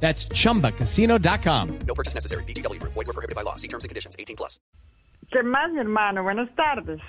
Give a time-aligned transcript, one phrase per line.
[0.00, 1.78] That's chumbacasino.com.
[1.86, 2.44] No purchase necessary.
[2.44, 2.80] BGW.
[2.82, 3.56] Void were prohibited by law.
[3.56, 4.14] See terms and conditions.
[4.18, 4.60] 18 plus.
[5.30, 6.22] ¿Qué más, mi hermano?
[6.22, 7.00] Buenas tardes.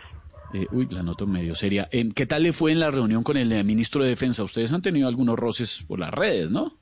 [0.53, 1.87] Eh, uy, la noto medio seria.
[1.91, 4.43] Eh, ¿Qué tal le fue en la reunión con el eh, ministro de Defensa?
[4.43, 6.79] Ustedes han tenido algunos roces por las redes, ¿no?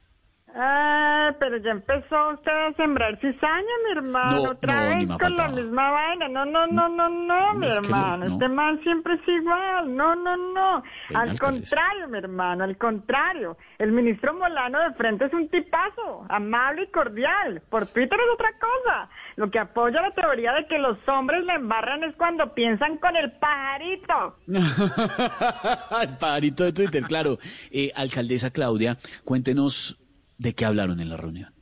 [0.56, 4.44] Ah, pero ya empezó usted a sembrar cizaña, mi hermano.
[4.44, 6.28] No, Otra no, vez con la misma vaina.
[6.30, 8.26] No, no, no, no, no, mi es hermano.
[8.26, 8.34] no.
[8.34, 9.96] Este man siempre es igual.
[9.96, 10.84] No, no, no.
[11.14, 13.58] Al contrario, mi hermano, al contrario.
[13.78, 17.62] El ministro Molano de frente es un tipazo, amable y cordial.
[17.70, 19.10] Por Twitter es otra cosa.
[19.36, 23.16] Lo que apoya la teoría de que los hombres la embarran es cuando piensan con
[23.16, 24.38] el pajarito.
[24.48, 27.38] el pajarito de Twitter, claro.
[27.72, 30.00] Eh, alcaldesa Claudia, cuéntenos
[30.38, 31.56] de qué hablaron en la reunión.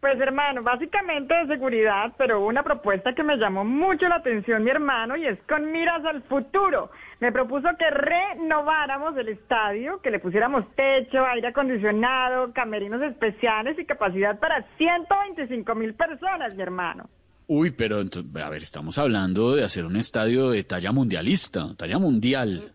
[0.00, 4.64] Pues hermano, básicamente de seguridad, pero hubo una propuesta que me llamó mucho la atención
[4.64, 6.90] mi hermano y es con miras al futuro.
[7.20, 13.84] Me propuso que renováramos el estadio, que le pusiéramos techo, aire acondicionado, camerinos especiales y
[13.84, 17.10] capacidad para 125 mil personas, mi hermano.
[17.46, 22.72] Uy, pero a ver, estamos hablando de hacer un estadio de talla mundialista, talla mundial.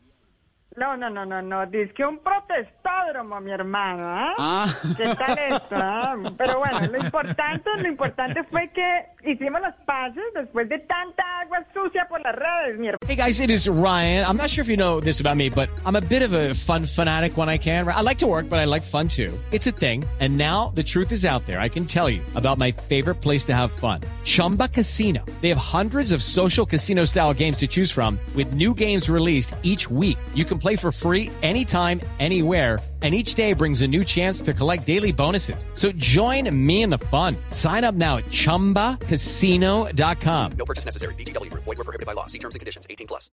[0.77, 4.33] No, no, no, no, no, dice que un protestódromo, mi hermano, ¿ah?
[4.37, 4.75] Ah.
[4.97, 5.75] ¿Qué tal esto?
[5.75, 6.15] ah?
[6.37, 11.59] Pero bueno, lo importante, lo importante fue que hicimos los pases después de tanta agua
[11.73, 12.97] sucia por las redes, mi hermano.
[13.07, 14.25] Hey guys, it is Ryan.
[14.25, 16.53] I'm not sure if you know this about me, but I'm a bit of a
[16.53, 17.87] fun fanatic when I can.
[17.87, 19.31] I like to work, but I like fun too.
[19.53, 20.03] It's a thing.
[20.19, 21.61] And now the truth is out there.
[21.61, 24.01] I can tell you about my favorite place to have fun.
[24.25, 25.23] Chumba Casino.
[25.39, 29.55] They have hundreds of social casino style games to choose from with new games released
[29.63, 30.17] each week.
[30.33, 32.79] You can play for free anytime, anywhere.
[33.03, 35.67] And each day brings a new chance to collect daily bonuses.
[35.73, 37.37] So join me in the fun.
[37.51, 40.51] Sign up now at chumbacasino.com.
[40.57, 41.13] No purchase necessary.
[41.19, 41.53] BGW.
[41.53, 42.25] Void were prohibited by law.
[42.25, 42.87] See terms and conditions.
[42.89, 43.29] 18 plus.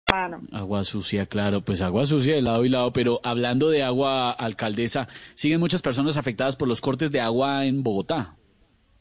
[0.52, 5.06] Agua sucia, claro, pues agua sucia de lado y lado, pero hablando de agua, alcaldesa,
[5.34, 8.39] siguen muchas personas afectadas por los cortes de agua en Bogotá.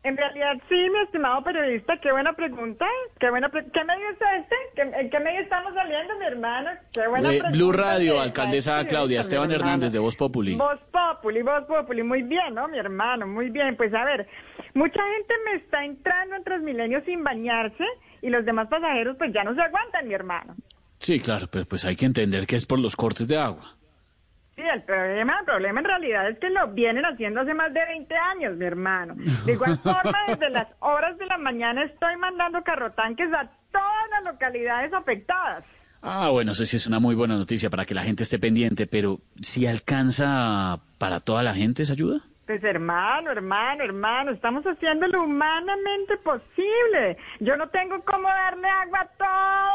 [0.01, 2.85] En realidad sí, mi estimado periodista, qué buena pregunta.
[3.19, 4.55] Qué buena pre- ¿Qué medio es este?
[4.73, 6.69] ¿Qué- ¿En qué medio estamos saliendo, mi hermano?
[6.93, 7.57] Qué buena Eh, pregunta.
[7.57, 9.51] Blue Radio, alcaldesa Claudia, Esteban.
[9.51, 10.55] Hernández de Voz Populi.
[10.55, 13.27] Voz Populi, Voz Populi, muy bien, ¿no, mi hermano?
[13.27, 14.25] Muy bien, pues a ver,
[14.73, 17.83] mucha gente me está entrando en Transmilenio sin bañarse
[18.21, 20.55] y los demás pasajeros pues ya no se aguantan, mi hermano.
[20.99, 23.75] Sí, claro, pero pues hay que entender que es por los cortes de agua.
[24.59, 27.79] Sí, el problema, el problema en realidad es que lo vienen haciendo hace más de
[27.79, 29.15] 20 años, mi hermano.
[29.45, 34.33] De igual forma, desde las horas de la mañana estoy mandando carrotanques a todas las
[34.33, 35.63] localidades afectadas.
[36.01, 38.85] Ah, bueno, eso sí es una muy buena noticia para que la gente esté pendiente,
[38.85, 42.19] pero si alcanza para toda la gente esa ayuda.
[42.45, 47.15] Pues hermano, hermano, hermano, estamos haciendo lo humanamente posible.
[47.39, 49.68] Yo no tengo cómo darle agua a bendita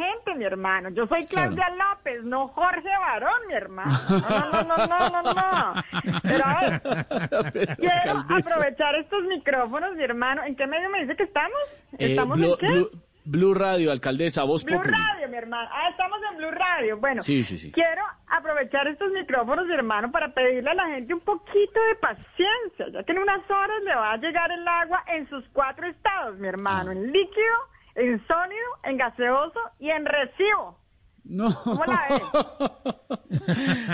[0.00, 0.88] gente, mi hermano.
[0.90, 3.90] Yo soy Claudia López, no Jorge Barón, mi hermano.
[4.10, 5.74] No, no, no, no, no, no.
[6.22, 10.42] Pero a ver, quiero aprovechar estos micrófonos, mi hermano.
[10.44, 11.58] ¿En qué medio me dice que estamos?
[11.98, 12.66] Eh, ¿Estamos en qué?
[12.66, 12.90] Blue-
[13.22, 14.94] Blue Radio, alcaldesa, Voz Blue Populi.
[14.96, 15.68] Radio, mi hermano.
[15.72, 16.96] Ah, estamos en Blue Radio.
[16.98, 17.70] Bueno, Sí, sí, sí.
[17.70, 22.86] quiero aprovechar estos micrófonos, mi hermano, para pedirle a la gente un poquito de paciencia,
[22.92, 26.38] ya que en unas horas le va a llegar el agua en sus cuatro estados,
[26.38, 26.90] mi hermano.
[26.90, 26.94] Ah.
[26.94, 27.56] En líquido,
[27.94, 30.78] en sólido, en gaseoso y en recibo.
[31.24, 31.54] No.
[31.62, 32.78] ¿Cómo la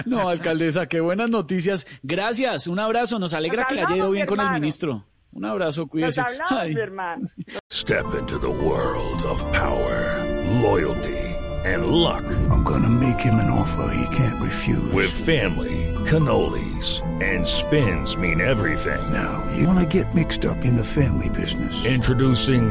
[0.06, 1.86] No, alcaldesa, qué buenas noticias.
[2.02, 3.18] Gracias, un abrazo.
[3.18, 5.04] Nos alegra Nos que le haya ido hablamos, bien con el ministro.
[5.32, 6.20] Un abrazo, Nos cuídese.
[6.22, 6.74] hablamos, Ay.
[6.74, 7.26] mi hermano.
[7.70, 10.24] Step into the world of power,
[10.62, 11.18] loyalty,
[11.66, 12.24] and luck.
[12.50, 14.92] I'm gonna make him an offer he can't refuse.
[14.94, 19.02] With family, cannolis, and spins mean everything.
[19.12, 21.84] now, you wanna get mixed up in the family business.
[21.84, 22.70] Introducing